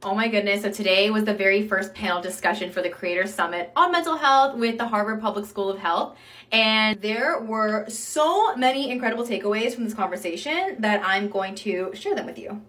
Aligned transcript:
Oh 0.00 0.14
my 0.14 0.28
goodness. 0.28 0.62
So 0.62 0.70
today 0.70 1.10
was 1.10 1.24
the 1.24 1.34
very 1.34 1.66
first 1.66 1.92
panel 1.92 2.22
discussion 2.22 2.70
for 2.70 2.80
the 2.80 2.88
Creator 2.88 3.26
Summit 3.26 3.72
on 3.74 3.90
mental 3.90 4.16
health 4.16 4.56
with 4.56 4.78
the 4.78 4.86
Harvard 4.86 5.20
Public 5.20 5.44
School 5.44 5.68
of 5.70 5.78
Health. 5.78 6.16
And 6.52 7.02
there 7.02 7.40
were 7.40 7.84
so 7.88 8.54
many 8.54 8.90
incredible 8.90 9.24
takeaways 9.24 9.74
from 9.74 9.82
this 9.82 9.94
conversation 9.94 10.76
that 10.78 11.02
I'm 11.04 11.28
going 11.28 11.56
to 11.56 11.90
share 11.94 12.14
them 12.14 12.26
with 12.26 12.38
you. 12.38 12.62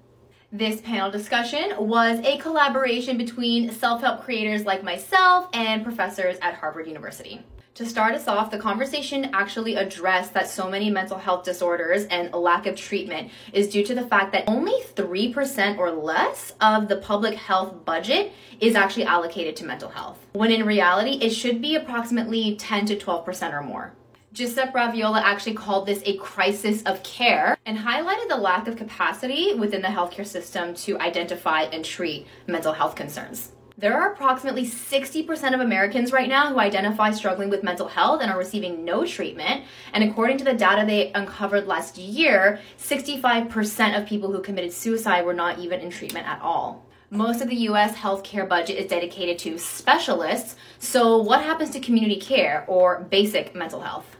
This 0.51 0.81
panel 0.81 1.12
discussion 1.12 1.73
was 1.77 2.20
a 2.25 2.39
collaboration 2.39 3.20
between 3.20 3.70
self 3.71 4.02
help 4.02 4.23
creators 4.23 4.65
like 4.65 4.82
myself 4.82 5.47
and 5.54 5.83
professors 5.83 6.39
at 6.41 6.55
Harvard 6.55 6.88
University. 6.88 7.43
To 7.75 7.86
start 7.86 8.15
us 8.15 8.27
off, 8.27 8.50
the 8.50 8.57
conversation 8.57 9.29
actually 9.32 9.75
addressed 9.75 10.33
that 10.33 10.50
so 10.50 10.68
many 10.68 10.89
mental 10.89 11.20
health 11.20 11.43
disorders 11.43 12.05
and 12.05 12.33
lack 12.33 12.65
of 12.65 12.75
treatment 12.75 13.29
is 13.54 13.70
due 13.70 13.86
to 13.86 13.93
the 13.93 14.07
fact 14.07 14.32
that 14.32 14.46
only 14.47 14.73
3% 14.96 15.77
or 15.77 15.91
less 15.91 16.55
of 16.61 16.88
the 16.88 16.97
public 16.97 17.36
health 17.36 17.86
budget 17.86 18.31
is 18.59 18.73
actually 18.73 19.04
allocated 19.04 19.55
to 19.57 19.66
mental 19.66 19.89
health, 19.89 20.18
when 20.33 20.52
in 20.52 20.66
reality, 20.66 21.19
it 21.21 21.29
should 21.29 21.61
be 21.61 21.75
approximately 21.75 22.55
10 22.55 22.88
to 22.88 22.96
12% 22.96 23.54
or 23.54 23.61
more. 23.61 23.93
Giuseppe 24.32 24.74
Raviola 24.74 25.21
actually 25.21 25.56
called 25.56 25.88
this 25.88 26.04
a 26.06 26.15
crisis 26.18 26.83
of 26.83 27.01
care 27.01 27.57
and 27.65 27.78
highlighted 27.78 28.28
the 28.28 28.38
lack 28.38 28.68
of 28.68 28.78
capacity 28.78 29.55
within 29.55 29.82
the 29.82 29.88
healthcare 29.88 30.25
system 30.25 30.75
to 30.75 31.00
identify 31.00 31.64
and 31.64 31.83
treat 31.83 32.28
mental 32.45 32.73
health 32.73 32.95
concerns. 32.95 33.53
There 33.75 34.00
are 34.00 34.11
approximately 34.11 34.67
60% 34.67 35.53
of 35.53 35.61
Americans 35.61 36.11
right 36.11 36.30
now 36.30 36.50
who 36.50 36.59
identify 36.59 37.11
struggling 37.11 37.50
with 37.50 37.64
mental 37.64 37.88
health 37.88 38.22
and 38.22 38.30
are 38.30 38.38
receiving 38.38 38.86
no 38.86 39.03
treatment. 39.03 39.64
And 39.94 40.03
according 40.03 40.38
to 40.39 40.44
the 40.44 40.53
data 40.53 40.86
they 40.86 41.11
uncovered 41.14 41.66
last 41.66 41.97
year, 41.97 42.59
65% 42.77 43.97
of 43.97 44.05
people 44.05 44.31
who 44.31 44.41
committed 44.41 44.73
suicide 44.73 45.25
were 45.25 45.33
not 45.33 45.58
even 45.58 45.80
in 45.80 45.89
treatment 45.89 46.27
at 46.27 46.41
all. 46.41 46.86
Most 47.09 47.41
of 47.41 47.50
the 47.50 47.55
US 47.55 47.95
healthcare 47.95 48.47
budget 48.47 48.77
is 48.77 48.86
dedicated 48.86 49.39
to 49.39 49.58
specialists. 49.58 50.55
So, 50.77 51.17
what 51.17 51.41
happens 51.41 51.72
to 51.72 51.80
community 51.80 52.19
care 52.19 52.66
or 52.67 53.07
basic 53.09 53.55
mental 53.55 53.81
health? 53.81 54.19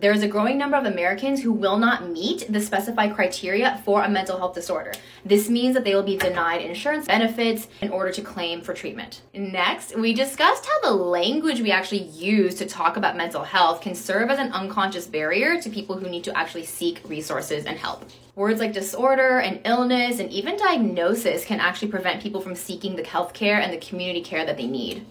There 0.00 0.12
is 0.12 0.22
a 0.22 0.28
growing 0.28 0.56
number 0.56 0.78
of 0.78 0.86
Americans 0.86 1.42
who 1.42 1.52
will 1.52 1.76
not 1.76 2.08
meet 2.08 2.46
the 2.48 2.60
specified 2.60 3.14
criteria 3.14 3.82
for 3.84 4.02
a 4.02 4.08
mental 4.08 4.38
health 4.38 4.54
disorder. 4.54 4.92
This 5.26 5.50
means 5.50 5.74
that 5.74 5.84
they 5.84 5.94
will 5.94 6.02
be 6.02 6.16
denied 6.16 6.62
insurance 6.62 7.06
benefits 7.06 7.68
in 7.82 7.90
order 7.90 8.10
to 8.12 8.22
claim 8.22 8.62
for 8.62 8.72
treatment. 8.72 9.20
Next, 9.34 9.94
we 9.94 10.14
discussed 10.14 10.64
how 10.64 10.80
the 10.80 10.96
language 10.96 11.60
we 11.60 11.70
actually 11.70 12.04
use 12.04 12.54
to 12.56 12.66
talk 12.66 12.96
about 12.96 13.16
mental 13.16 13.44
health 13.44 13.82
can 13.82 13.94
serve 13.94 14.30
as 14.30 14.38
an 14.38 14.52
unconscious 14.52 15.06
barrier 15.06 15.60
to 15.60 15.68
people 15.68 15.98
who 15.98 16.08
need 16.08 16.24
to 16.24 16.36
actually 16.36 16.64
seek 16.64 17.02
resources 17.06 17.66
and 17.66 17.76
help. 17.76 18.08
Words 18.36 18.58
like 18.58 18.72
disorder 18.72 19.40
and 19.40 19.60
illness 19.66 20.18
and 20.18 20.30
even 20.30 20.56
diagnosis 20.56 21.44
can 21.44 21.60
actually 21.60 21.88
prevent 21.88 22.22
people 22.22 22.40
from 22.40 22.54
seeking 22.54 22.96
the 22.96 23.04
health 23.04 23.34
care 23.34 23.60
and 23.60 23.70
the 23.70 23.86
community 23.86 24.22
care 24.22 24.46
that 24.46 24.56
they 24.56 24.66
need. 24.66 25.04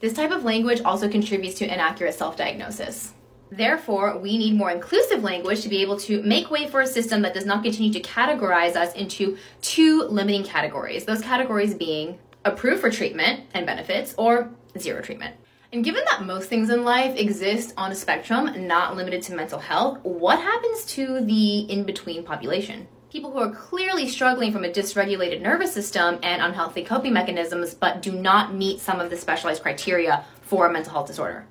This 0.00 0.12
type 0.12 0.32
of 0.32 0.44
language 0.44 0.80
also 0.84 1.08
contributes 1.08 1.56
to 1.58 1.72
inaccurate 1.72 2.14
self 2.14 2.36
diagnosis. 2.36 3.12
Therefore, 3.50 4.18
we 4.18 4.38
need 4.38 4.54
more 4.54 4.70
inclusive 4.70 5.22
language 5.22 5.62
to 5.62 5.68
be 5.68 5.82
able 5.82 5.98
to 6.00 6.22
make 6.22 6.50
way 6.50 6.68
for 6.68 6.80
a 6.80 6.86
system 6.86 7.22
that 7.22 7.34
does 7.34 7.46
not 7.46 7.62
continue 7.62 7.92
to 7.92 8.00
categorize 8.00 8.74
us 8.74 8.92
into 8.94 9.38
two 9.62 10.02
limiting 10.02 10.42
categories. 10.42 11.04
Those 11.04 11.22
categories 11.22 11.74
being 11.74 12.18
approved 12.44 12.80
for 12.80 12.90
treatment 12.90 13.42
and 13.54 13.64
benefits 13.64 14.14
or 14.18 14.50
zero 14.78 15.00
treatment. 15.00 15.36
And 15.72 15.84
given 15.84 16.02
that 16.10 16.24
most 16.24 16.48
things 16.48 16.70
in 16.70 16.84
life 16.84 17.16
exist 17.16 17.74
on 17.76 17.92
a 17.92 17.94
spectrum, 17.94 18.66
not 18.66 18.96
limited 18.96 19.22
to 19.22 19.34
mental 19.34 19.58
health, 19.58 19.98
what 20.02 20.40
happens 20.40 20.84
to 20.86 21.20
the 21.20 21.60
in 21.60 21.84
between 21.84 22.24
population? 22.24 22.88
People 23.10 23.30
who 23.30 23.38
are 23.38 23.50
clearly 23.50 24.08
struggling 24.08 24.52
from 24.52 24.64
a 24.64 24.68
dysregulated 24.68 25.40
nervous 25.40 25.72
system 25.72 26.18
and 26.22 26.42
unhealthy 26.42 26.84
coping 26.84 27.12
mechanisms, 27.12 27.74
but 27.74 28.02
do 28.02 28.12
not 28.12 28.54
meet 28.54 28.80
some 28.80 29.00
of 29.00 29.10
the 29.10 29.16
specialized 29.16 29.62
criteria 29.62 30.24
for 30.42 30.66
a 30.66 30.72
mental 30.72 30.92
health 30.92 31.06
disorder 31.06 31.46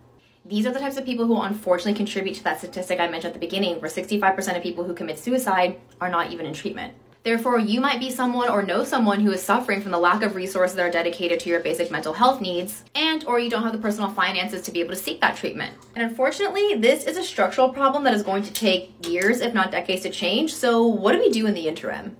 these 0.47 0.67
are 0.67 0.71
the 0.71 0.79
types 0.79 0.97
of 0.97 1.05
people 1.05 1.25
who 1.25 1.41
unfortunately 1.41 1.95
contribute 1.95 2.35
to 2.35 2.43
that 2.43 2.59
statistic 2.59 3.00
I 3.00 3.07
mentioned 3.07 3.33
at 3.33 3.33
the 3.33 3.45
beginning, 3.45 3.81
where 3.81 3.89
65% 3.89 4.56
of 4.56 4.61
people 4.61 4.83
who 4.83 4.94
commit 4.94 5.17
suicide 5.17 5.79
are 6.00 6.09
not 6.09 6.31
even 6.31 6.45
in 6.45 6.53
treatment. 6.53 6.94
Therefore, 7.23 7.57
you 7.57 7.81
might 7.81 8.00
be 8.00 8.11
someone 8.11 8.50
or 8.50 8.61
know 8.61 8.83
someone 8.83 9.19
who 9.19 9.31
is 9.31 9.41
suffering 9.41 9.81
from 9.81 9.89
the 9.91 9.97
lack 9.97 10.22
of 10.22 10.35
resources 10.35 10.75
that 10.75 10.88
are 10.88 10.91
dedicated 10.91 11.39
to 11.39 11.50
your 11.50 11.59
basic 11.59 11.89
mental 11.89 12.13
health 12.13 12.39
needs, 12.39 12.83
and 12.94 13.25
or 13.25 13.39
you 13.39 13.50
don't 13.50 13.63
have 13.63 13.72
the 13.72 13.79
personal 13.79 14.11
finances 14.11 14.61
to 14.61 14.72
be 14.72 14.79
able 14.79 14.91
to 14.91 14.95
seek 14.95 15.19
that 15.22 15.35
treatment. 15.35 15.73
And 15.95 16.07
unfortunately, 16.07 16.75
this 16.75 17.06
is 17.06 17.17
a 17.17 17.23
structural 17.23 17.69
problem 17.69 18.03
that 18.03 18.13
is 18.13 18.22
going 18.22 18.44
to 18.44 18.53
take 18.53 19.07
years, 19.09 19.41
if 19.41 19.56
not 19.56 19.72
decades, 19.72 20.03
to 20.03 20.12
change. 20.12 20.53
So, 20.53 20.85
what 20.85 21.13
do 21.13 21.19
we 21.19 21.31
do 21.31 21.47
in 21.47 21.56
the 21.56 21.67
interim? 21.67 22.16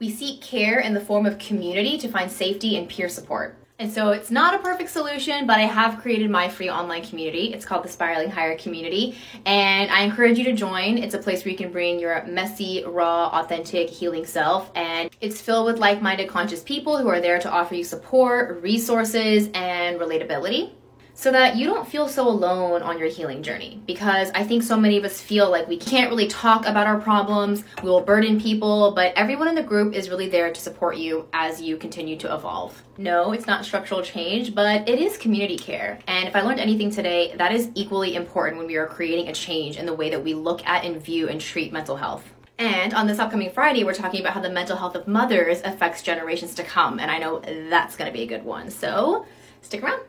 We 0.00 0.10
seek 0.10 0.42
care 0.42 0.80
in 0.80 0.94
the 0.94 1.00
form 1.00 1.26
of 1.26 1.38
community 1.38 1.96
to 1.98 2.08
find 2.08 2.28
safety 2.28 2.76
and 2.76 2.88
peer 2.88 3.08
support. 3.08 3.56
And 3.80 3.92
so 3.92 4.10
it's 4.10 4.32
not 4.32 4.54
a 4.54 4.58
perfect 4.58 4.90
solution, 4.90 5.46
but 5.46 5.58
I 5.58 5.62
have 5.62 6.00
created 6.00 6.30
my 6.30 6.48
free 6.48 6.68
online 6.68 7.04
community. 7.04 7.54
It's 7.54 7.64
called 7.64 7.84
the 7.84 7.88
Spiraling 7.88 8.28
Higher 8.28 8.58
Community. 8.58 9.16
And 9.46 9.88
I 9.92 10.02
encourage 10.02 10.36
you 10.36 10.44
to 10.44 10.52
join. 10.52 10.98
It's 10.98 11.14
a 11.14 11.18
place 11.18 11.44
where 11.44 11.52
you 11.52 11.56
can 11.56 11.70
bring 11.70 12.00
your 12.00 12.24
messy, 12.24 12.82
raw, 12.84 13.28
authentic, 13.28 13.88
healing 13.88 14.26
self. 14.26 14.72
And 14.74 15.10
it's 15.20 15.40
filled 15.40 15.66
with 15.66 15.78
like 15.78 16.02
minded, 16.02 16.28
conscious 16.28 16.64
people 16.64 16.98
who 16.98 17.06
are 17.06 17.20
there 17.20 17.38
to 17.38 17.48
offer 17.48 17.76
you 17.76 17.84
support, 17.84 18.60
resources, 18.62 19.48
and 19.54 20.00
relatability 20.00 20.72
so 21.18 21.32
that 21.32 21.56
you 21.56 21.66
don't 21.66 21.88
feel 21.88 22.06
so 22.06 22.28
alone 22.28 22.80
on 22.80 22.96
your 22.96 23.08
healing 23.08 23.42
journey. 23.42 23.82
Because 23.86 24.30
I 24.36 24.44
think 24.44 24.62
so 24.62 24.76
many 24.76 24.96
of 24.98 25.04
us 25.04 25.20
feel 25.20 25.50
like 25.50 25.66
we 25.66 25.76
can't 25.76 26.10
really 26.10 26.28
talk 26.28 26.64
about 26.64 26.86
our 26.86 27.00
problems, 27.00 27.64
we 27.82 27.90
will 27.90 28.02
burden 28.02 28.40
people, 28.40 28.92
but 28.92 29.12
everyone 29.16 29.48
in 29.48 29.56
the 29.56 29.62
group 29.64 29.94
is 29.94 30.08
really 30.08 30.28
there 30.28 30.52
to 30.52 30.60
support 30.60 30.96
you 30.96 31.26
as 31.32 31.60
you 31.60 31.76
continue 31.76 32.16
to 32.18 32.32
evolve. 32.32 32.80
No, 32.98 33.32
it's 33.32 33.48
not 33.48 33.64
structural 33.64 34.00
change, 34.00 34.54
but 34.54 34.88
it 34.88 35.00
is 35.00 35.16
community 35.16 35.58
care. 35.58 35.98
And 36.06 36.28
if 36.28 36.36
I 36.36 36.42
learned 36.42 36.60
anything 36.60 36.88
today, 36.88 37.34
that 37.36 37.50
is 37.50 37.72
equally 37.74 38.14
important 38.14 38.58
when 38.58 38.68
we 38.68 38.76
are 38.76 38.86
creating 38.86 39.26
a 39.26 39.34
change 39.34 39.76
in 39.76 39.86
the 39.86 39.94
way 39.94 40.10
that 40.10 40.22
we 40.22 40.34
look 40.34 40.64
at 40.68 40.84
and 40.84 41.02
view 41.02 41.28
and 41.28 41.40
treat 41.40 41.72
mental 41.72 41.96
health. 41.96 42.32
And 42.58 42.94
on 42.94 43.08
this 43.08 43.18
upcoming 43.18 43.50
Friday, 43.50 43.82
we're 43.82 43.92
talking 43.92 44.20
about 44.20 44.34
how 44.34 44.40
the 44.40 44.50
mental 44.50 44.76
health 44.76 44.94
of 44.94 45.08
mothers 45.08 45.62
affects 45.64 46.00
generations 46.00 46.54
to 46.54 46.62
come. 46.62 47.00
And 47.00 47.10
I 47.10 47.18
know 47.18 47.40
that's 47.68 47.96
going 47.96 48.08
to 48.08 48.16
be 48.16 48.22
a 48.22 48.26
good 48.26 48.44
one. 48.44 48.70
So 48.70 49.26
stick 49.62 49.82
around. 49.82 50.02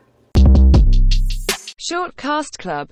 Short 1.82 2.14
Cast 2.14 2.58
Club 2.58 2.88